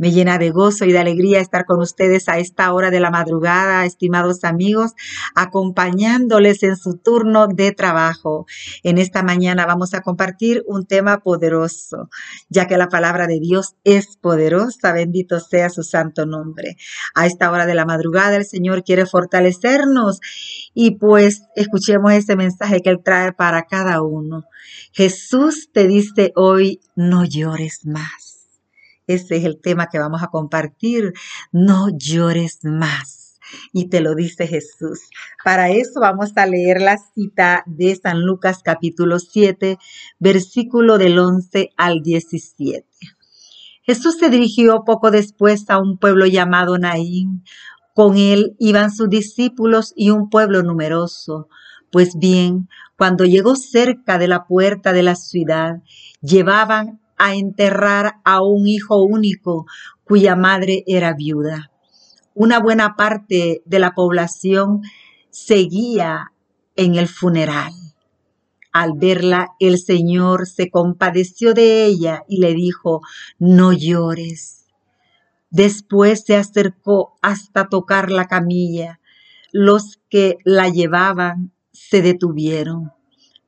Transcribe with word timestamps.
Me 0.00 0.12
llena 0.12 0.38
de 0.38 0.48
gozo 0.50 0.86
y 0.86 0.92
de 0.92 0.98
alegría 0.98 1.40
estar 1.40 1.66
con 1.66 1.78
ustedes 1.78 2.30
a 2.30 2.38
esta 2.38 2.72
hora 2.72 2.90
de 2.90 3.00
la 3.00 3.10
madrugada, 3.10 3.84
estimados 3.84 4.44
amigos, 4.44 4.92
acompañándoles 5.34 6.62
en 6.62 6.78
su 6.78 6.96
turno 6.96 7.48
de 7.48 7.72
trabajo. 7.72 8.46
En 8.82 8.96
esta 8.96 9.22
mañana 9.22 9.66
vamos 9.66 9.92
a 9.92 10.00
compartir 10.00 10.64
un 10.66 10.86
tema 10.86 11.18
poderoso, 11.18 12.08
ya 12.48 12.66
que 12.66 12.78
la 12.78 12.88
palabra 12.88 13.26
de 13.26 13.40
Dios 13.40 13.74
es 13.84 14.16
poderosa, 14.16 14.94
bendito 14.94 15.38
sea 15.38 15.68
su 15.68 15.82
santo 15.82 16.24
nombre. 16.24 16.76
A 17.14 17.26
esta 17.26 17.50
hora 17.50 17.66
de 17.66 17.74
la 17.74 17.84
madrugada 17.84 18.36
el 18.36 18.46
Señor 18.46 18.84
quiere 18.84 19.04
fortalecernos 19.04 20.20
y 20.72 20.92
pues 20.92 21.42
escuchemos 21.56 22.12
ese 22.12 22.36
mensaje 22.36 22.80
que 22.80 22.88
Él 22.88 23.02
trae 23.04 23.34
para 23.34 23.64
cada 23.64 24.00
uno. 24.00 24.44
Jesús 24.92 25.68
te 25.74 25.86
dice 25.86 26.32
hoy, 26.36 26.80
no 26.96 27.26
llores 27.26 27.84
más. 27.84 28.29
Ese 29.10 29.38
es 29.38 29.44
el 29.44 29.60
tema 29.60 29.88
que 29.88 29.98
vamos 29.98 30.22
a 30.22 30.28
compartir. 30.28 31.14
No 31.50 31.88
llores 31.90 32.60
más. 32.62 33.40
Y 33.72 33.88
te 33.88 34.00
lo 34.00 34.14
dice 34.14 34.46
Jesús. 34.46 35.00
Para 35.44 35.70
eso 35.70 35.98
vamos 35.98 36.30
a 36.36 36.46
leer 36.46 36.80
la 36.80 36.96
cita 36.96 37.64
de 37.66 37.96
San 37.96 38.24
Lucas 38.24 38.60
capítulo 38.62 39.18
7, 39.18 39.78
versículo 40.20 40.96
del 40.96 41.18
11 41.18 41.70
al 41.76 42.02
17. 42.02 42.86
Jesús 43.82 44.16
se 44.16 44.30
dirigió 44.30 44.84
poco 44.84 45.10
después 45.10 45.68
a 45.70 45.78
un 45.78 45.98
pueblo 45.98 46.26
llamado 46.26 46.78
Naín. 46.78 47.42
Con 47.96 48.16
él 48.16 48.54
iban 48.60 48.92
sus 48.92 49.08
discípulos 49.08 49.92
y 49.96 50.10
un 50.10 50.30
pueblo 50.30 50.62
numeroso. 50.62 51.48
Pues 51.90 52.16
bien, 52.16 52.68
cuando 52.96 53.24
llegó 53.24 53.56
cerca 53.56 54.18
de 54.18 54.28
la 54.28 54.44
puerta 54.44 54.92
de 54.92 55.02
la 55.02 55.16
ciudad, 55.16 55.82
llevaban 56.22 57.00
a 57.20 57.34
enterrar 57.34 58.14
a 58.24 58.42
un 58.42 58.66
hijo 58.66 59.02
único 59.04 59.66
cuya 60.04 60.36
madre 60.36 60.82
era 60.86 61.12
viuda. 61.14 61.70
Una 62.34 62.58
buena 62.58 62.96
parte 62.96 63.62
de 63.66 63.78
la 63.78 63.92
población 63.92 64.80
seguía 65.28 66.32
en 66.76 66.94
el 66.94 67.08
funeral. 67.08 67.72
Al 68.72 68.94
verla, 68.96 69.48
el 69.60 69.78
Señor 69.78 70.46
se 70.46 70.70
compadeció 70.70 71.52
de 71.52 71.84
ella 71.84 72.24
y 72.26 72.40
le 72.40 72.54
dijo, 72.54 73.02
no 73.38 73.72
llores. 73.72 74.66
Después 75.50 76.24
se 76.24 76.36
acercó 76.36 77.18
hasta 77.20 77.68
tocar 77.68 78.10
la 78.10 78.26
camilla. 78.26 78.98
Los 79.52 80.00
que 80.08 80.38
la 80.44 80.70
llevaban 80.70 81.52
se 81.72 82.00
detuvieron. 82.00 82.92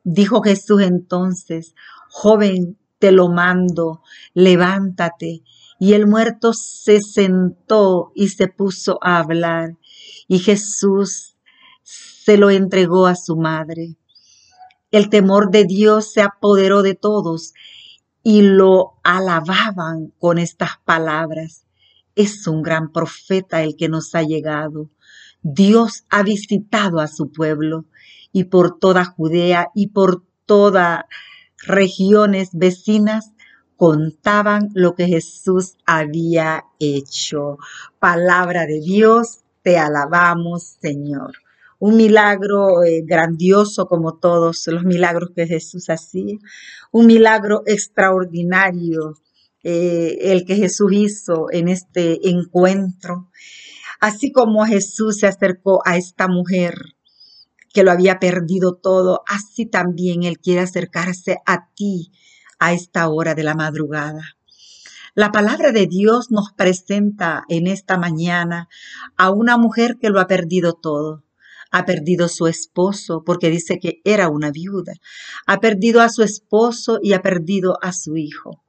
Dijo 0.04 0.42
Jesús 0.42 0.82
entonces, 0.82 1.74
joven, 2.10 2.76
te 3.02 3.10
lo 3.10 3.28
mando, 3.28 4.00
levántate. 4.32 5.42
Y 5.80 5.94
el 5.94 6.06
muerto 6.06 6.52
se 6.52 7.00
sentó 7.00 8.12
y 8.14 8.28
se 8.28 8.46
puso 8.46 9.00
a 9.02 9.18
hablar. 9.18 9.76
Y 10.28 10.38
Jesús 10.38 11.36
se 11.82 12.36
lo 12.36 12.50
entregó 12.50 13.08
a 13.08 13.16
su 13.16 13.34
madre. 13.34 13.96
El 14.92 15.08
temor 15.08 15.50
de 15.50 15.64
Dios 15.64 16.12
se 16.12 16.22
apoderó 16.22 16.82
de 16.82 16.94
todos 16.94 17.54
y 18.22 18.42
lo 18.42 19.00
alababan 19.02 20.12
con 20.20 20.38
estas 20.38 20.78
palabras. 20.84 21.66
Es 22.14 22.46
un 22.46 22.62
gran 22.62 22.92
profeta 22.92 23.64
el 23.64 23.74
que 23.74 23.88
nos 23.88 24.14
ha 24.14 24.22
llegado. 24.22 24.90
Dios 25.42 26.04
ha 26.08 26.22
visitado 26.22 27.00
a 27.00 27.08
su 27.08 27.32
pueblo 27.32 27.86
y 28.30 28.44
por 28.44 28.78
toda 28.78 29.04
Judea 29.04 29.70
y 29.74 29.88
por 29.88 30.22
toda 30.46 31.08
regiones 31.62 32.50
vecinas 32.52 33.32
contaban 33.76 34.70
lo 34.74 34.94
que 34.94 35.06
Jesús 35.06 35.76
había 35.86 36.64
hecho. 36.78 37.58
Palabra 37.98 38.66
de 38.66 38.80
Dios, 38.80 39.40
te 39.62 39.78
alabamos, 39.78 40.76
Señor. 40.80 41.32
Un 41.78 41.96
milagro 41.96 42.84
eh, 42.84 43.02
grandioso 43.04 43.86
como 43.86 44.18
todos 44.18 44.66
los 44.68 44.84
milagros 44.84 45.30
que 45.34 45.48
Jesús 45.48 45.90
hacía. 45.90 46.38
Un 46.92 47.06
milagro 47.06 47.62
extraordinario 47.66 49.16
eh, 49.64 50.18
el 50.32 50.44
que 50.44 50.56
Jesús 50.56 50.92
hizo 50.92 51.46
en 51.50 51.68
este 51.68 52.28
encuentro. 52.28 53.30
Así 54.00 54.32
como 54.32 54.64
Jesús 54.64 55.18
se 55.18 55.26
acercó 55.26 55.82
a 55.84 55.96
esta 55.96 56.28
mujer 56.28 56.74
que 57.72 57.82
lo 57.82 57.90
había 57.90 58.18
perdido 58.18 58.74
todo, 58.74 59.22
así 59.26 59.66
también 59.66 60.22
Él 60.22 60.38
quiere 60.38 60.60
acercarse 60.60 61.38
a 61.46 61.68
ti 61.74 62.12
a 62.58 62.72
esta 62.72 63.08
hora 63.08 63.34
de 63.34 63.42
la 63.42 63.54
madrugada. 63.54 64.22
La 65.14 65.32
palabra 65.32 65.72
de 65.72 65.86
Dios 65.86 66.30
nos 66.30 66.52
presenta 66.52 67.44
en 67.48 67.66
esta 67.66 67.98
mañana 67.98 68.68
a 69.16 69.30
una 69.30 69.58
mujer 69.58 69.98
que 70.00 70.10
lo 70.10 70.20
ha 70.20 70.26
perdido 70.26 70.74
todo. 70.74 71.24
Ha 71.70 71.84
perdido 71.84 72.28
su 72.28 72.46
esposo 72.46 73.22
porque 73.24 73.50
dice 73.50 73.78
que 73.78 74.00
era 74.04 74.28
una 74.28 74.50
viuda. 74.50 74.94
Ha 75.46 75.60
perdido 75.60 76.00
a 76.00 76.08
su 76.08 76.22
esposo 76.22 76.98
y 77.02 77.14
ha 77.14 77.22
perdido 77.22 77.78
a 77.82 77.92
su 77.92 78.16
hijo. 78.16 78.62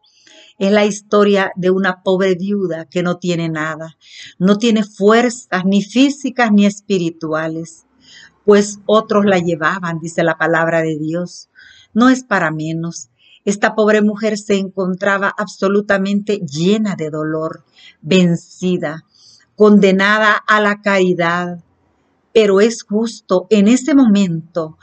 Es 0.58 0.72
la 0.72 0.86
historia 0.86 1.52
de 1.56 1.70
una 1.70 2.04
pobre 2.04 2.36
viuda 2.36 2.86
que 2.86 3.04
no 3.04 3.18
tiene 3.18 3.50
nada. 3.50 3.98
No 4.38 4.58
tiene 4.58 4.84
fuerzas 4.84 5.64
ni 5.66 5.82
físicas 5.82 6.52
ni 6.52 6.66
espirituales 6.66 7.86
pues 8.46 8.80
otros 8.86 9.26
la 9.26 9.40
llevaban, 9.40 10.00
dice 10.00 10.24
la 10.24 10.38
palabra 10.38 10.82
de 10.82 10.98
Dios. 10.98 11.50
No 11.94 12.10
es 12.10 12.24
para 12.24 12.52
menos. 12.52 13.10
Esta 13.46 13.76
pobre 13.76 14.02
mujer 14.02 14.38
se 14.38 14.58
encontraba 14.58 15.34
absolutamente 15.38 16.40
llena 16.40 16.96
de 16.96 17.10
dolor, 17.10 17.64
vencida, 18.02 19.04
condenada 19.56 20.34
a 20.34 20.62
la 20.62 20.82
caridad. 20.82 21.64
Pero 22.34 22.62
es 22.62 22.84
justo 22.84 23.48
en 23.50 23.68
ese 23.68 23.94
momento 23.96 24.78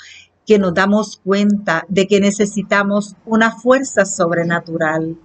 que 0.46 0.58
nos 0.58 0.74
damos 0.74 1.20
cuenta 1.22 1.84
de 1.88 2.06
que 2.06 2.20
necesitamos 2.20 3.16
una 3.24 3.52
fuerza 3.52 4.04
sobrenatural. 4.04 5.16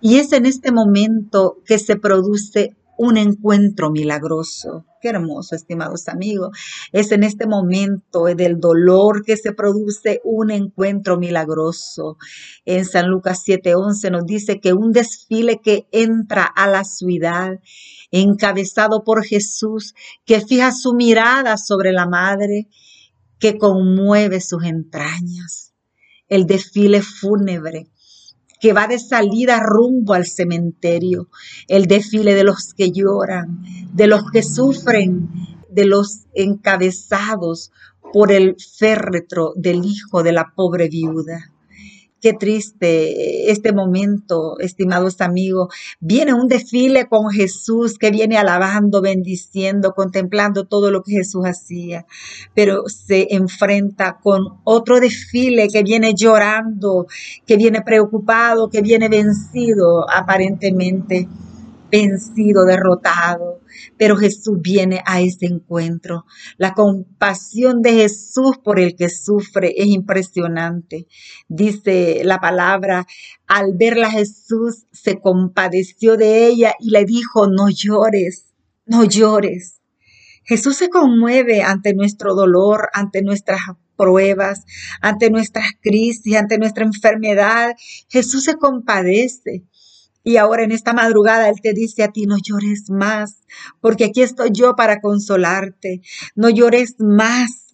Y 0.00 0.18
es 0.18 0.32
en 0.32 0.46
este 0.46 0.72
momento 0.72 1.58
que 1.64 1.78
se 1.78 1.96
produce 1.96 2.76
un 2.98 3.16
encuentro 3.16 3.90
milagroso. 3.90 4.84
Qué 5.00 5.10
hermoso, 5.10 5.54
estimados 5.54 6.08
amigos. 6.08 6.50
Es 6.92 7.12
en 7.12 7.22
este 7.22 7.46
momento 7.46 8.24
del 8.24 8.58
dolor 8.58 9.24
que 9.24 9.36
se 9.36 9.52
produce 9.52 10.20
un 10.24 10.50
encuentro 10.50 11.16
milagroso. 11.16 12.18
En 12.64 12.84
San 12.84 13.08
Lucas 13.08 13.42
7:11 13.46 14.10
nos 14.10 14.26
dice 14.26 14.58
que 14.60 14.72
un 14.72 14.90
desfile 14.90 15.60
que 15.62 15.86
entra 15.92 16.44
a 16.44 16.66
la 16.66 16.82
ciudad, 16.82 17.60
encabezado 18.10 19.04
por 19.04 19.24
Jesús, 19.24 19.94
que 20.26 20.40
fija 20.40 20.72
su 20.72 20.92
mirada 20.92 21.56
sobre 21.56 21.92
la 21.92 22.06
madre, 22.06 22.66
que 23.38 23.56
conmueve 23.58 24.40
sus 24.40 24.64
entrañas. 24.64 25.72
El 26.26 26.46
desfile 26.46 27.00
fúnebre 27.00 27.86
que 28.60 28.72
va 28.72 28.86
de 28.86 28.98
salida 28.98 29.60
rumbo 29.60 30.14
al 30.14 30.26
cementerio, 30.26 31.28
el 31.68 31.86
desfile 31.86 32.34
de 32.34 32.44
los 32.44 32.74
que 32.74 32.90
lloran, 32.90 33.62
de 33.92 34.06
los 34.06 34.30
que 34.30 34.42
sufren, 34.42 35.28
de 35.70 35.86
los 35.86 36.26
encabezados 36.34 37.70
por 38.12 38.32
el 38.32 38.56
féretro 38.58 39.52
del 39.56 39.84
hijo 39.84 40.22
de 40.22 40.32
la 40.32 40.52
pobre 40.54 40.88
viuda. 40.88 41.52
Qué 42.20 42.32
triste 42.32 43.52
este 43.52 43.72
momento, 43.72 44.58
estimados 44.58 45.20
amigos. 45.20 45.68
Viene 46.00 46.34
un 46.34 46.48
desfile 46.48 47.06
con 47.08 47.30
Jesús 47.30 47.96
que 47.96 48.10
viene 48.10 48.36
alabando, 48.36 49.00
bendiciendo, 49.00 49.92
contemplando 49.92 50.66
todo 50.66 50.90
lo 50.90 51.04
que 51.04 51.12
Jesús 51.12 51.44
hacía, 51.44 52.06
pero 52.54 52.88
se 52.88 53.28
enfrenta 53.30 54.18
con 54.20 54.58
otro 54.64 54.98
desfile 54.98 55.68
que 55.68 55.84
viene 55.84 56.14
llorando, 56.14 57.06
que 57.46 57.56
viene 57.56 57.82
preocupado, 57.82 58.68
que 58.68 58.82
viene 58.82 59.08
vencido 59.08 60.10
aparentemente 60.10 61.28
vencido, 61.90 62.64
derrotado, 62.64 63.60
pero 63.96 64.16
Jesús 64.16 64.58
viene 64.60 65.02
a 65.06 65.20
ese 65.20 65.46
encuentro. 65.46 66.24
La 66.56 66.74
compasión 66.74 67.82
de 67.82 67.92
Jesús 67.92 68.58
por 68.62 68.78
el 68.78 68.96
que 68.96 69.08
sufre 69.08 69.74
es 69.76 69.86
impresionante. 69.86 71.06
Dice 71.48 72.22
la 72.24 72.38
palabra, 72.38 73.06
al 73.46 73.74
verla 73.74 74.10
Jesús 74.10 74.86
se 74.92 75.20
compadeció 75.20 76.16
de 76.16 76.46
ella 76.46 76.74
y 76.78 76.90
le 76.90 77.04
dijo, 77.04 77.48
no 77.48 77.68
llores, 77.68 78.46
no 78.86 79.04
llores. 79.04 79.80
Jesús 80.44 80.76
se 80.76 80.88
conmueve 80.88 81.62
ante 81.62 81.94
nuestro 81.94 82.34
dolor, 82.34 82.88
ante 82.94 83.22
nuestras 83.22 83.60
pruebas, 83.96 84.64
ante 85.02 85.28
nuestras 85.28 85.66
crisis, 85.82 86.36
ante 86.36 86.56
nuestra 86.56 86.84
enfermedad. 86.84 87.74
Jesús 88.08 88.44
se 88.44 88.54
compadece 88.54 89.64
Y 90.28 90.36
ahora 90.36 90.62
en 90.62 90.72
esta 90.72 90.92
madrugada 90.92 91.48
Él 91.48 91.58
te 91.62 91.72
dice 91.72 92.02
a 92.02 92.12
ti, 92.12 92.26
no 92.26 92.36
llores 92.36 92.90
más, 92.90 93.40
porque 93.80 94.04
aquí 94.04 94.20
estoy 94.20 94.50
yo 94.52 94.76
para 94.76 95.00
consolarte. 95.00 96.02
No 96.34 96.50
llores 96.50 96.96
más, 96.98 97.72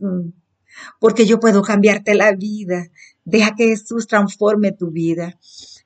porque 1.00 1.26
yo 1.26 1.40
puedo 1.40 1.62
cambiarte 1.62 2.14
la 2.14 2.30
vida. 2.30 2.86
Deja 3.24 3.56
que 3.56 3.66
Jesús 3.66 4.06
transforme 4.06 4.70
tu 4.70 4.92
vida. 4.92 5.36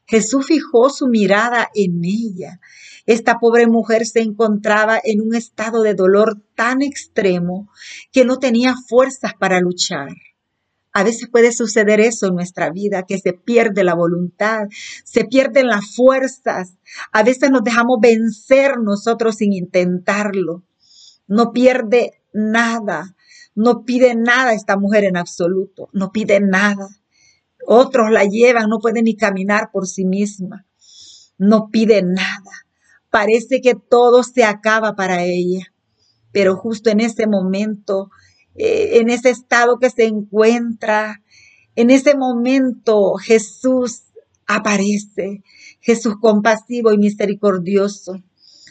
Jesús 0.04 0.44
fijó 0.44 0.90
su 0.90 1.06
mirada 1.06 1.70
en 1.74 2.04
ella. 2.04 2.60
Esta 3.06 3.38
pobre 3.38 3.66
mujer 3.66 4.04
se 4.04 4.20
encontraba 4.20 5.00
en 5.02 5.22
un 5.22 5.34
estado 5.34 5.80
de 5.80 5.94
dolor 5.94 6.42
tan 6.54 6.82
extremo 6.82 7.70
que 8.12 8.26
no 8.26 8.38
tenía 8.38 8.74
fuerzas 8.90 9.32
para 9.40 9.60
luchar. 9.60 10.10
A 10.92 11.04
veces 11.04 11.28
puede 11.30 11.52
suceder 11.52 12.00
eso 12.00 12.26
en 12.26 12.34
nuestra 12.34 12.70
vida, 12.70 13.04
que 13.04 13.18
se 13.18 13.32
pierde 13.32 13.84
la 13.84 13.94
voluntad, 13.94 14.68
se 15.04 15.24
pierden 15.24 15.68
las 15.68 15.94
fuerzas. 15.94 16.74
A 17.12 17.22
veces 17.22 17.50
nos 17.50 17.62
dejamos 17.62 17.98
vencer 18.00 18.78
nosotros 18.78 19.36
sin 19.36 19.52
intentarlo. 19.52 20.64
No 21.26 21.52
pierde 21.52 22.22
nada, 22.32 23.14
no 23.54 23.84
pide 23.84 24.14
nada 24.14 24.54
esta 24.54 24.76
mujer 24.76 25.04
en 25.04 25.16
absoluto, 25.16 25.88
no 25.92 26.10
pide 26.10 26.40
nada. 26.40 26.88
Otros 27.66 28.10
la 28.10 28.24
llevan, 28.24 28.70
no 28.70 28.78
puede 28.78 29.02
ni 29.02 29.14
caminar 29.14 29.70
por 29.72 29.86
sí 29.86 30.04
misma, 30.04 30.66
no 31.36 31.68
pide 31.70 32.02
nada. 32.02 32.66
Parece 33.10 33.60
que 33.60 33.74
todo 33.74 34.22
se 34.22 34.44
acaba 34.44 34.94
para 34.94 35.24
ella, 35.24 35.72
pero 36.32 36.56
justo 36.56 36.88
en 36.88 37.00
ese 37.00 37.26
momento 37.26 38.10
eh, 38.58 38.98
en 38.98 39.08
ese 39.08 39.30
estado 39.30 39.78
que 39.78 39.88
se 39.88 40.04
encuentra. 40.04 41.22
En 41.76 41.90
ese 41.90 42.16
momento 42.16 43.14
Jesús 43.14 44.02
aparece, 44.46 45.44
Jesús 45.80 46.14
compasivo 46.20 46.92
y 46.92 46.98
misericordioso. 46.98 48.20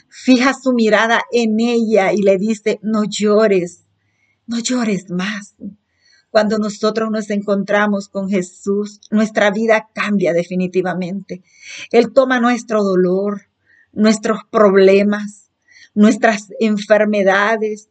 Fija 0.09 0.53
su 0.53 0.73
mirada 0.73 1.21
en 1.31 1.59
ella 1.59 2.11
y 2.11 2.21
le 2.21 2.37
dice, 2.37 2.79
no 2.81 3.03
llores, 3.05 3.85
no 4.45 4.59
llores 4.59 5.09
más. 5.09 5.55
Cuando 6.31 6.57
nosotros 6.57 7.09
nos 7.09 7.29
encontramos 7.29 8.09
con 8.09 8.29
Jesús, 8.29 8.99
nuestra 9.09 9.51
vida 9.51 9.87
cambia 9.93 10.33
definitivamente. 10.33 11.43
Él 11.91 12.11
toma 12.11 12.41
nuestro 12.41 12.83
dolor, 12.83 13.43
nuestros 13.93 14.39
problemas, 14.51 15.49
nuestras 15.93 16.49
enfermedades, 16.59 17.89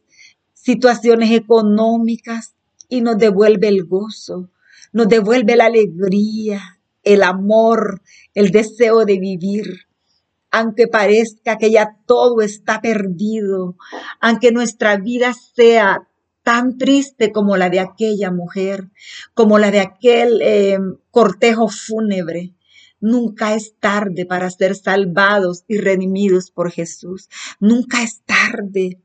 situaciones 0.67 1.31
económicas 1.31 2.55
y 2.89 2.99
nos 2.99 3.17
devuelve 3.17 3.69
el 3.69 3.85
gozo, 3.85 4.49
nos 4.91 5.07
devuelve 5.07 5.55
la 5.55 5.67
alegría, 5.67 6.77
el 7.03 7.23
amor, 7.23 8.01
el 8.33 8.51
deseo 8.51 9.05
de 9.05 9.17
vivir. 9.17 9.87
Aunque 10.51 10.87
parezca 10.89 11.57
que 11.57 11.71
ya 11.71 11.95
todo 12.05 12.41
está 12.41 12.81
perdido, 12.81 13.77
aunque 14.19 14.51
nuestra 14.51 14.97
vida 14.97 15.33
sea 15.55 16.05
tan 16.43 16.77
triste 16.77 17.31
como 17.31 17.55
la 17.55 17.69
de 17.69 17.79
aquella 17.79 18.31
mujer, 18.31 18.89
como 19.33 19.59
la 19.59 19.71
de 19.71 19.79
aquel 19.79 20.41
eh, 20.41 20.79
cortejo 21.11 21.69
fúnebre, 21.69 22.57
Nunca 22.99 23.53
es 23.53 23.75
tarde 23.79 24.25
para 24.25 24.49
ser 24.49 24.75
salvados 24.75 25.63
y 25.67 25.77
redimidos 25.77 26.49
por 26.49 26.71
Jesús. 26.71 27.29
Nunca 27.59 28.01
es 28.01 28.23
tarde. 28.25 28.99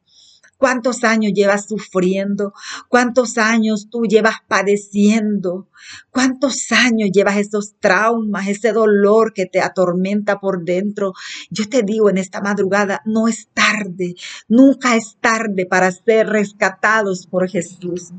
¿Cuántos 0.62 1.02
años 1.02 1.32
llevas 1.34 1.66
sufriendo? 1.66 2.54
¿Cuántos 2.88 3.36
años 3.36 3.88
tú 3.90 4.04
llevas 4.04 4.36
padeciendo? 4.46 5.66
¿Cuántos 6.12 6.70
años 6.70 7.10
llevas 7.12 7.38
esos 7.38 7.74
traumas, 7.80 8.46
ese 8.46 8.70
dolor 8.70 9.32
que 9.32 9.46
te 9.46 9.60
atormenta 9.60 10.38
por 10.38 10.64
dentro? 10.64 11.14
Yo 11.50 11.68
te 11.68 11.82
digo 11.82 12.10
en 12.10 12.18
esta 12.18 12.40
madrugada, 12.40 13.02
no 13.06 13.26
es 13.26 13.48
tarde, 13.52 14.14
nunca 14.46 14.94
es 14.94 15.16
tarde 15.20 15.66
para 15.66 15.90
ser 15.90 16.28
rescatados 16.28 17.26
por 17.26 17.48
Jesús 17.48 18.12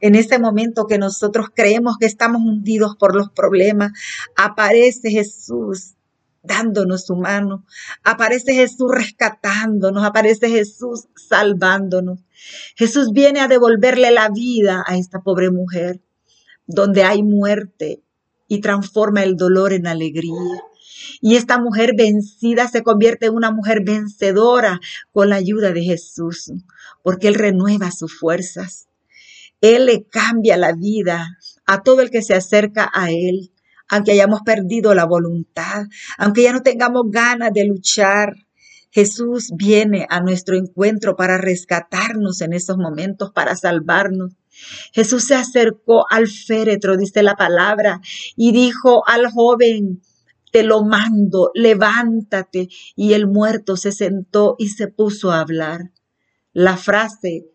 en 0.00 0.14
ese 0.14 0.38
momento 0.38 0.86
que 0.86 0.98
nosotros 0.98 1.46
creemos 1.54 1.96
que 1.98 2.06
estamos 2.06 2.42
hundidos 2.42 2.96
por 2.96 3.14
los 3.14 3.30
problemas, 3.30 3.92
aparece 4.36 5.10
Jesús 5.10 5.94
dándonos 6.42 7.06
su 7.06 7.16
mano. 7.16 7.64
Aparece 8.02 8.54
Jesús 8.54 8.90
rescatándonos, 8.90 10.04
aparece 10.04 10.48
Jesús 10.48 11.06
salvándonos. 11.14 12.20
Jesús 12.76 13.12
viene 13.12 13.40
a 13.40 13.48
devolverle 13.48 14.10
la 14.10 14.28
vida 14.28 14.84
a 14.86 14.96
esta 14.96 15.20
pobre 15.20 15.50
mujer, 15.50 16.00
donde 16.66 17.04
hay 17.04 17.22
muerte 17.22 18.02
y 18.48 18.60
transforma 18.60 19.22
el 19.22 19.36
dolor 19.36 19.72
en 19.72 19.86
alegría. 19.86 20.62
Y 21.20 21.36
esta 21.36 21.58
mujer 21.58 21.92
vencida 21.96 22.68
se 22.68 22.82
convierte 22.82 23.26
en 23.26 23.34
una 23.34 23.50
mujer 23.50 23.82
vencedora 23.84 24.80
con 25.12 25.30
la 25.30 25.36
ayuda 25.36 25.72
de 25.72 25.82
Jesús, 25.82 26.52
porque 27.02 27.28
Él 27.28 27.34
renueva 27.34 27.90
sus 27.90 28.18
fuerzas. 28.18 28.88
Él 29.60 29.86
le 29.86 30.04
cambia 30.04 30.56
la 30.56 30.72
vida 30.72 31.38
a 31.66 31.82
todo 31.82 32.02
el 32.02 32.10
que 32.10 32.22
se 32.22 32.34
acerca 32.34 32.90
a 32.92 33.10
Él 33.10 33.52
aunque 33.88 34.12
hayamos 34.12 34.40
perdido 34.42 34.94
la 34.94 35.04
voluntad, 35.04 35.86
aunque 36.18 36.42
ya 36.42 36.52
no 36.52 36.62
tengamos 36.62 37.04
ganas 37.10 37.52
de 37.52 37.64
luchar. 37.66 38.34
Jesús 38.90 39.50
viene 39.56 40.06
a 40.10 40.20
nuestro 40.20 40.56
encuentro 40.56 41.16
para 41.16 41.38
rescatarnos 41.38 42.42
en 42.42 42.52
esos 42.52 42.76
momentos, 42.76 43.32
para 43.32 43.56
salvarnos. 43.56 44.32
Jesús 44.92 45.24
se 45.24 45.34
acercó 45.34 46.04
al 46.10 46.28
féretro, 46.28 46.96
dice 46.96 47.22
la 47.22 47.34
palabra, 47.34 48.00
y 48.36 48.52
dijo 48.52 49.02
al 49.08 49.30
joven, 49.30 50.02
te 50.52 50.62
lo 50.62 50.84
mando, 50.84 51.50
levántate. 51.54 52.68
Y 52.94 53.14
el 53.14 53.26
muerto 53.26 53.76
se 53.76 53.90
sentó 53.90 54.54
y 54.58 54.68
se 54.68 54.86
puso 54.86 55.32
a 55.32 55.40
hablar. 55.40 55.90
La 56.52 56.76
frase, 56.76 57.46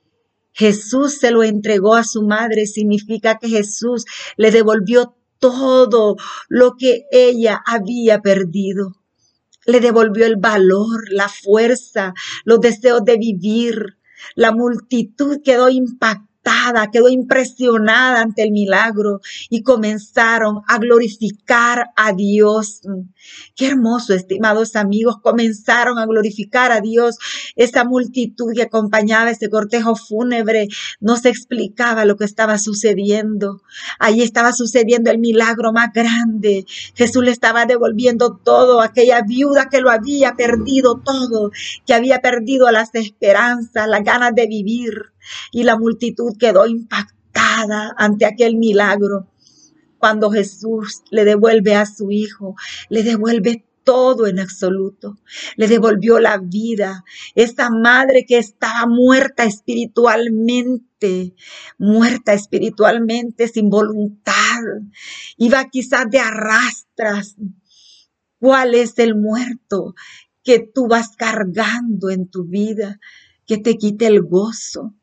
Jesús 0.52 1.20
se 1.20 1.30
lo 1.30 1.44
entregó 1.44 1.94
a 1.94 2.04
su 2.04 2.24
madre, 2.24 2.66
significa 2.66 3.38
que 3.38 3.48
Jesús 3.48 4.06
le 4.36 4.50
devolvió 4.50 5.16
todo 5.40 6.16
lo 6.50 6.76
que 6.78 7.06
ella 7.12 7.62
había 7.66 8.22
perdido. 8.22 8.96
Le 9.66 9.80
devolvió 9.80 10.26
el 10.26 10.38
valor, 10.38 11.12
la 11.12 11.30
fuerza, 11.30 12.14
los 12.46 12.60
deseos 12.60 13.04
de 13.04 13.18
vivir. 13.18 13.98
La 14.36 14.52
multitud 14.52 15.42
quedó 15.44 15.70
impactada 15.70 16.27
quedó 16.92 17.10
impresionada 17.10 18.22
ante 18.22 18.44
el 18.44 18.52
milagro 18.52 19.22
y 19.50 19.64
comenzaron 19.64 20.62
a 20.68 20.78
glorificar 20.78 21.88
a 21.96 22.14
Dios. 22.14 22.82
Qué 23.56 23.68
hermoso, 23.68 24.14
estimados 24.14 24.76
amigos, 24.76 25.18
comenzaron 25.22 25.98
a 25.98 26.06
glorificar 26.06 26.72
a 26.72 26.82
Dios. 26.82 27.18
Esa 27.56 27.84
multitud 27.84 28.54
que 28.54 28.64
acompañaba 28.64 29.32
ese 29.32 29.50
cortejo 29.50 29.96
fúnebre 29.96 30.68
no 31.00 31.18
se 31.18 31.30
explicaba 31.30 32.06
lo 32.06 32.16
que 32.18 32.26
estaba 32.26 32.58
sucediendo. 32.58 33.62
Allí 34.00 34.22
estaba 34.22 34.54
sucediendo 34.54 35.12
el 35.12 35.20
milagro 35.20 35.74
más 35.74 35.92
grande. 35.94 36.66
Jesús 36.96 37.24
le 37.24 37.32
estaba 37.32 37.66
devolviendo 37.66 38.38
todo, 38.44 38.82
aquella 38.82 39.22
viuda 39.22 39.70
que 39.70 39.82
lo 39.82 39.90
había 39.90 40.36
perdido 40.36 41.02
todo, 41.04 41.52
que 41.86 41.94
había 41.94 42.20
perdido 42.20 42.70
las 42.72 42.94
esperanzas, 42.96 43.88
las 43.88 44.04
ganas 44.04 44.34
de 44.36 44.48
vivir 44.48 45.12
y 45.52 45.64
la 45.64 45.78
multitud 45.78 46.38
quedó 46.38 46.66
impactada 46.66 47.94
ante 47.98 48.26
aquel 48.26 48.56
milagro. 48.56 49.28
Cuando 49.98 50.30
Jesús 50.30 51.02
le 51.10 51.26
devuelve 51.26 51.76
a 51.76 51.86
su 51.86 52.12
hijo, 52.12 52.56
le 52.90 53.04
devuelve 53.04 53.66
todo 53.88 54.28
en 54.28 54.40
absoluto. 54.40 55.18
Le 55.56 55.70
devolvió 55.70 56.20
la 56.20 56.38
vida. 56.40 57.06
Esa 57.36 57.70
madre 57.70 58.26
que 58.28 58.38
estaba 58.38 58.86
muerta 58.86 59.46
espiritualmente, 59.46 61.34
muerta 61.78 62.34
espiritualmente, 62.34 63.48
sin 63.48 63.70
voluntad, 63.70 64.62
iba 65.38 65.70
quizás 65.70 66.10
de 66.10 66.20
arrastras. 66.20 67.38
¿Cuál 68.40 68.76
es 68.76 69.00
el 69.00 69.16
muerto 69.16 69.96
que 70.44 70.60
tú 70.60 70.88
vas 70.88 71.16
cargando 71.16 72.10
en 72.10 72.30
tu 72.30 72.44
vida, 72.44 73.00
que 73.46 73.58
te 73.58 73.78
quite 73.78 74.08
el 74.08 74.22
gozo, 74.22 74.96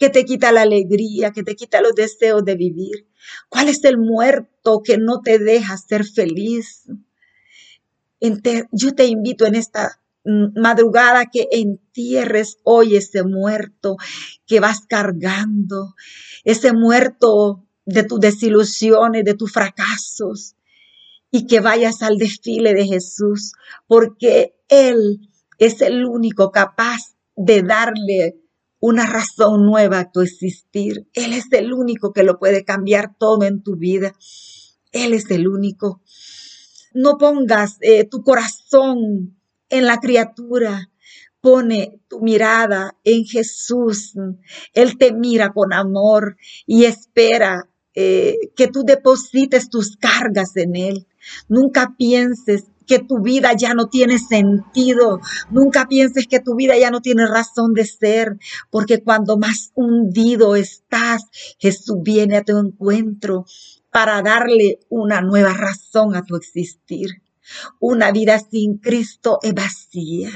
que 0.00 0.08
te 0.08 0.24
quita 0.24 0.50
la 0.50 0.62
alegría, 0.62 1.30
que 1.30 1.42
te 1.42 1.54
quita 1.54 1.82
los 1.82 1.94
deseos 1.94 2.42
de 2.44 2.56
vivir? 2.56 3.06
¿Cuál 3.50 3.68
es 3.68 3.84
el 3.84 3.98
muerto 3.98 4.80
que 4.82 4.96
no 4.96 5.20
te 5.20 5.38
deja 5.38 5.76
ser 5.76 6.06
feliz? 6.06 6.86
Yo 8.72 8.94
te 8.94 9.06
invito 9.06 9.44
en 9.44 9.54
esta 9.54 10.00
madrugada 10.24 11.26
que 11.26 11.48
entierres 11.52 12.58
hoy 12.64 12.96
ese 12.96 13.24
muerto 13.24 13.96
que 14.46 14.58
vas 14.58 14.80
cargando, 14.88 15.94
ese 16.44 16.72
muerto 16.72 17.66
de 17.84 18.02
tus 18.02 18.20
desilusiones, 18.20 19.24
de 19.24 19.34
tus 19.34 19.52
fracasos, 19.52 20.56
y 21.30 21.46
que 21.46 21.60
vayas 21.60 22.02
al 22.02 22.16
desfile 22.16 22.72
de 22.72 22.86
Jesús, 22.86 23.52
porque 23.86 24.54
Él 24.68 25.28
es 25.58 25.82
el 25.82 26.06
único 26.06 26.50
capaz 26.50 27.16
de 27.36 27.62
darle 27.62 28.40
una 28.80 29.06
razón 29.06 29.66
nueva 29.66 30.00
a 30.00 30.10
tu 30.10 30.22
existir. 30.22 31.06
Él 31.12 31.34
es 31.34 31.44
el 31.52 31.72
único 31.72 32.12
que 32.12 32.24
lo 32.24 32.38
puede 32.38 32.64
cambiar 32.64 33.14
todo 33.16 33.44
en 33.44 33.62
tu 33.62 33.76
vida. 33.76 34.14
Él 34.90 35.12
es 35.12 35.30
el 35.30 35.46
único. 35.46 36.02
No 36.92 37.18
pongas 37.18 37.76
eh, 37.80 38.04
tu 38.04 38.22
corazón 38.22 39.38
en 39.68 39.86
la 39.86 39.98
criatura. 39.98 40.90
Pone 41.40 42.00
tu 42.08 42.20
mirada 42.20 42.96
en 43.04 43.24
Jesús. 43.24 44.14
Él 44.74 44.98
te 44.98 45.12
mira 45.12 45.52
con 45.52 45.72
amor 45.72 46.36
y 46.66 46.84
espera 46.84 47.68
eh, 47.94 48.36
que 48.56 48.68
tú 48.68 48.82
deposites 48.82 49.68
tus 49.68 49.96
cargas 49.96 50.56
en 50.56 50.76
Él. 50.76 51.06
Nunca 51.48 51.94
pienses 51.98 52.64
que 52.90 52.98
tu 52.98 53.22
vida 53.22 53.52
ya 53.56 53.72
no 53.72 53.86
tiene 53.86 54.18
sentido. 54.18 55.20
Nunca 55.48 55.86
pienses 55.86 56.26
que 56.26 56.40
tu 56.40 56.56
vida 56.56 56.76
ya 56.76 56.90
no 56.90 57.00
tiene 57.00 57.24
razón 57.24 57.72
de 57.72 57.84
ser, 57.84 58.36
porque 58.68 59.04
cuando 59.04 59.38
más 59.38 59.70
hundido 59.76 60.56
estás, 60.56 61.22
Jesús 61.60 61.98
viene 62.02 62.38
a 62.38 62.42
tu 62.42 62.58
encuentro 62.58 63.44
para 63.92 64.22
darle 64.22 64.80
una 64.88 65.20
nueva 65.20 65.54
razón 65.54 66.16
a 66.16 66.24
tu 66.24 66.34
existir. 66.34 67.22
Una 67.78 68.10
vida 68.10 68.40
sin 68.40 68.78
Cristo 68.78 69.38
es 69.40 69.54
vacía. 69.54 70.30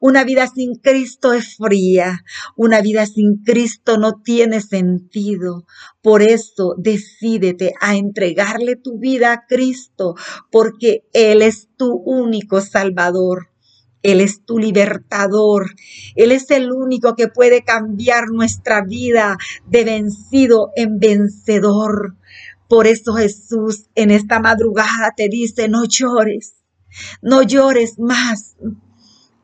Una 0.00 0.24
vida 0.24 0.46
sin 0.46 0.76
Cristo 0.76 1.32
es 1.32 1.56
fría. 1.56 2.24
Una 2.56 2.80
vida 2.80 3.06
sin 3.06 3.42
Cristo 3.44 3.98
no 3.98 4.20
tiene 4.22 4.60
sentido. 4.60 5.66
Por 6.02 6.22
eso 6.22 6.74
decídete 6.78 7.74
a 7.80 7.96
entregarle 7.96 8.76
tu 8.76 8.98
vida 8.98 9.32
a 9.32 9.46
Cristo, 9.46 10.14
porque 10.50 11.04
Él 11.12 11.42
es 11.42 11.68
tu 11.76 11.92
único 11.92 12.60
Salvador. 12.60 13.50
Él 14.04 14.20
es 14.20 14.44
tu 14.44 14.58
libertador. 14.58 15.74
Él 16.14 16.30
es 16.30 16.50
el 16.50 16.70
único 16.70 17.16
que 17.16 17.28
puede 17.28 17.64
cambiar 17.64 18.28
nuestra 18.28 18.82
vida 18.82 19.38
de 19.66 19.84
vencido 19.84 20.70
en 20.76 20.98
vencedor. 20.98 22.14
Por 22.68 22.86
eso 22.86 23.14
Jesús 23.14 23.86
en 23.94 24.10
esta 24.10 24.40
madrugada 24.40 25.12
te 25.16 25.28
dice, 25.28 25.68
no 25.68 25.84
llores, 25.86 26.54
no 27.22 27.42
llores 27.42 27.98
más. 27.98 28.56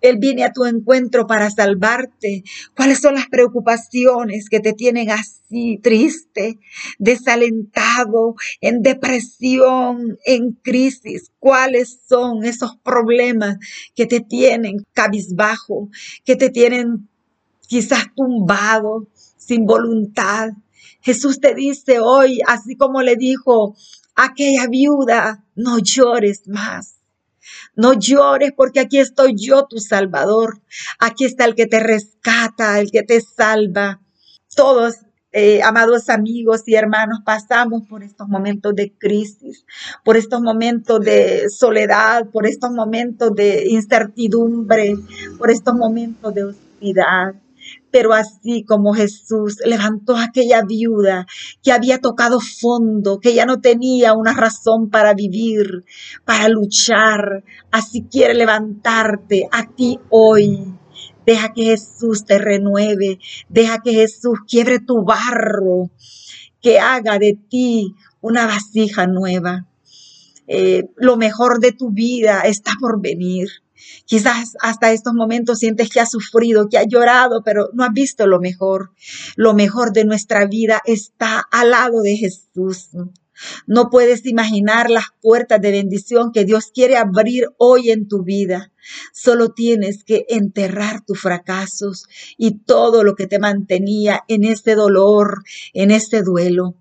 Él 0.01 0.19
viene 0.19 0.45
a 0.45 0.53
tu 0.53 0.65
encuentro 0.65 1.27
para 1.27 1.51
salvarte. 1.51 2.45
¿Cuáles 2.77 3.01
son 3.01 3.15
las 3.15 3.29
preocupaciones 3.29 4.49
que 4.49 4.61
te 4.61 4.73
tienen 4.73 5.11
así 5.11 5.79
triste, 5.83 6.59
desalentado, 6.99 8.35
en 8.61 8.83
depresión, 8.83 10.19
en 10.25 10.53
crisis? 10.53 11.31
¿Cuáles 11.39 12.01
son 12.09 12.45
esos 12.45 12.77
problemas 12.77 13.57
que 13.95 14.07
te 14.07 14.21
tienen 14.21 14.87
cabizbajo, 14.93 15.89
que 16.25 16.37
te 16.37 16.51
tienen 16.51 17.09
quizás 17.67 18.07
tumbado, 18.15 19.09
sin 19.37 19.67
voluntad? 19.67 20.51
Jesús 21.03 21.41
te 21.41 21.55
dice 21.55 21.99
hoy, 22.01 22.41
así 22.47 22.77
como 22.77 23.03
le 23.03 23.17
dijo 23.17 23.75
aquella 24.15 24.67
viuda, 24.67 25.45
no 25.55 25.79
llores 25.79 26.47
más 26.47 27.00
no 27.75 27.95
llores 27.95 28.53
porque 28.57 28.81
aquí 28.81 28.99
estoy 28.99 29.35
yo, 29.37 29.67
tu 29.67 29.79
Salvador. 29.79 30.61
Aquí 30.99 31.25
está 31.25 31.45
el 31.45 31.55
que 31.55 31.67
te 31.67 31.81
rescata, 31.81 32.81
el 32.81 32.91
que 32.91 33.03
te 33.03 33.21
salva. 33.21 34.01
Todos, 34.55 34.97
eh, 35.33 35.63
amados 35.63 36.09
amigos 36.09 36.63
y 36.67 36.75
hermanos, 36.75 37.21
pasamos 37.25 37.83
por 37.89 38.03
estos 38.03 38.29
momentos 38.29 38.75
de 38.75 38.93
crisis, 38.99 39.65
por 40.05 40.17
estos 40.17 40.41
momentos 40.41 41.01
de 41.01 41.49
soledad, 41.49 42.27
por 42.31 42.47
estos 42.47 42.71
momentos 42.71 43.35
de 43.35 43.69
incertidumbre, 43.69 44.97
por 45.39 45.51
estos 45.51 45.75
momentos 45.75 46.35
de 46.35 46.45
oscuridad. 46.45 47.35
Pero 47.91 48.13
así 48.13 48.65
como 48.65 48.95
Jesús 48.95 49.59
levantó 49.65 50.17
a 50.17 50.25
aquella 50.25 50.63
viuda 50.63 51.27
que 51.63 51.73
había 51.73 51.99
tocado 51.99 52.41
fondo, 52.41 53.19
que 53.19 53.35
ya 53.35 53.47
no 53.47 53.61
tenía 53.61 54.13
una 54.13 54.33
razón 54.33 54.91
para 54.91 55.15
vivir, 55.15 55.85
para 56.25 56.49
luchar, 56.49 57.45
así 57.71 58.07
quiere 58.11 58.35
levantarte 58.35 59.49
a 59.51 59.67
ti 59.67 59.99
hoy. 60.09 60.75
Deja 61.27 61.53
que 61.53 61.65
Jesús 61.65 62.25
te 62.25 62.39
renueve, 62.39 63.19
deja 63.49 63.81
que 63.83 63.93
Jesús 63.93 64.39
quiebre 64.49 64.81
tu 64.81 65.05
barro, 65.05 65.91
que 66.61 66.79
haga 66.79 67.19
de 67.19 67.39
ti 67.49 67.95
una 68.21 68.47
vasija 68.47 69.07
nueva. 69.07 69.67
Eh, 70.47 70.89
lo 70.97 71.17
mejor 71.17 71.61
de 71.61 71.73
tu 71.73 71.91
vida 71.91 72.41
está 72.41 72.73
por 72.81 73.01
venir. 73.01 73.49
Quizás 74.05 74.55
hasta 74.61 74.93
estos 74.93 75.15
momentos 75.15 75.59
sientes 75.59 75.89
que 75.89 76.01
has 76.01 76.11
sufrido, 76.11 76.69
que 76.69 76.79
has 76.79 76.87
llorado, 76.89 77.43
pero 77.45 77.71
no 77.73 77.85
has 77.85 77.93
visto 77.93 78.27
lo 78.27 78.41
mejor. 78.41 78.93
Lo 79.37 79.55
mejor 79.55 79.93
de 79.93 80.05
nuestra 80.05 80.47
vida 80.47 80.81
está 80.85 81.41
al 81.51 81.71
lado 81.71 82.03
de 82.03 82.17
Jesús. 82.17 82.91
No 83.67 83.89
puedes 83.91 84.27
imaginar 84.27 84.91
las 84.91 85.07
puertas 85.23 85.61
de 85.61 85.71
bendición 85.71 86.31
que 86.33 86.45
Dios 86.45 86.71
quiere 86.75 86.97
abrir 86.97 87.47
hoy 87.59 87.91
en 87.91 88.07
tu 88.07 88.23
vida. 88.23 88.73
Solo 89.13 89.53
tienes 89.53 90.05
que 90.05 90.27
enterrar 90.29 91.05
tus 91.05 91.21
fracasos 91.21 92.05
y 92.37 92.59
todo 92.59 93.03
lo 93.03 93.15
que 93.15 93.27
te 93.27 93.39
mantenía 93.39 94.25
en 94.29 94.45
este 94.45 94.75
dolor, 94.75 95.43
en 95.73 95.91
este 95.91 96.23
duelo. 96.23 96.75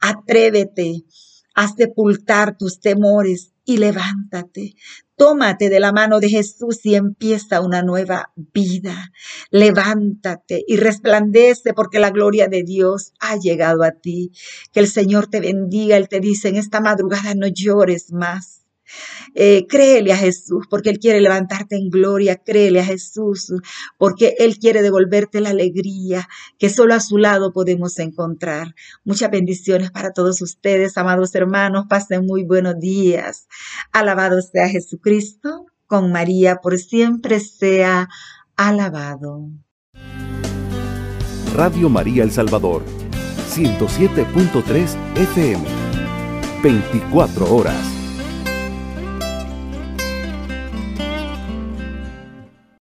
Atrévete 0.00 1.04
a 1.56 1.68
sepultar 1.68 2.56
tus 2.56 2.80
temores 2.80 3.52
y 3.64 3.78
levántate. 3.78 4.76
Tómate 5.16 5.70
de 5.70 5.80
la 5.80 5.90
mano 5.90 6.20
de 6.20 6.28
Jesús 6.28 6.84
y 6.84 6.94
empieza 6.94 7.62
una 7.62 7.82
nueva 7.82 8.30
vida. 8.36 9.10
Levántate 9.50 10.62
y 10.68 10.76
resplandece 10.76 11.72
porque 11.72 11.98
la 11.98 12.10
gloria 12.10 12.48
de 12.48 12.62
Dios 12.62 13.14
ha 13.18 13.36
llegado 13.36 13.82
a 13.82 13.92
ti. 13.92 14.32
Que 14.70 14.80
el 14.80 14.88
Señor 14.88 15.28
te 15.28 15.40
bendiga. 15.40 15.96
Él 15.96 16.10
te 16.10 16.20
dice 16.20 16.48
en 16.48 16.56
esta 16.56 16.80
madrugada 16.82 17.34
no 17.34 17.46
llores 17.46 18.12
más. 18.12 18.65
Eh, 19.34 19.66
créele 19.68 20.12
a 20.12 20.16
Jesús 20.16 20.66
porque 20.70 20.90
Él 20.90 20.98
quiere 20.98 21.20
levantarte 21.20 21.76
en 21.76 21.90
gloria. 21.90 22.36
Créele 22.36 22.80
a 22.80 22.84
Jesús 22.84 23.52
porque 23.98 24.34
Él 24.38 24.58
quiere 24.58 24.82
devolverte 24.82 25.40
la 25.40 25.50
alegría 25.50 26.28
que 26.58 26.70
solo 26.70 26.94
a 26.94 27.00
su 27.00 27.18
lado 27.18 27.52
podemos 27.52 27.98
encontrar. 27.98 28.74
Muchas 29.04 29.30
bendiciones 29.30 29.90
para 29.90 30.12
todos 30.12 30.40
ustedes, 30.42 30.96
amados 30.96 31.34
hermanos. 31.34 31.86
Pasen 31.88 32.26
muy 32.26 32.44
buenos 32.44 32.78
días. 32.78 33.46
Alabado 33.92 34.40
sea 34.40 34.68
Jesucristo. 34.68 35.66
Con 35.86 36.10
María 36.10 36.56
por 36.56 36.78
siempre 36.78 37.38
sea 37.38 38.08
alabado. 38.56 39.50
Radio 41.54 41.88
María 41.88 42.22
El 42.22 42.32
Salvador, 42.32 42.82
107.3 43.54 44.94
FM, 45.16 45.64
24 46.62 47.54
horas. 47.54 47.95